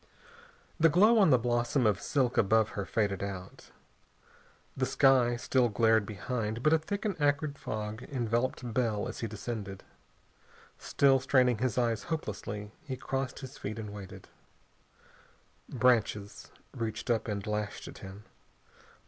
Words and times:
The 0.79 0.89
glow 0.89 1.19
on 1.19 1.29
the 1.29 1.37
blossom 1.37 1.85
of 1.85 2.01
silk 2.01 2.35
above 2.35 2.69
her 2.69 2.85
faded 2.87 3.21
out. 3.21 3.69
The 4.75 4.87
sky 4.87 5.35
still 5.35 5.69
glared 5.69 6.07
behind, 6.07 6.63
but 6.63 6.73
a 6.73 6.79
thick 6.79 7.05
and 7.05 7.15
acrid 7.21 7.55
fog 7.59 8.01
enveloped 8.11 8.73
Bell 8.73 9.07
as 9.07 9.19
he 9.19 9.27
descended. 9.27 9.83
Still 10.79 11.19
straining 11.19 11.59
his 11.59 11.77
eyes 11.77 12.05
hopelessly, 12.05 12.71
he 12.83 12.97
crossed 12.97 13.41
his 13.41 13.59
feet 13.59 13.77
and 13.77 13.93
waited. 13.93 14.27
Branches 15.69 16.51
reached 16.75 17.11
up 17.11 17.27
and 17.27 17.45
lashed 17.45 17.87
at 17.87 17.99
him. 17.99 18.23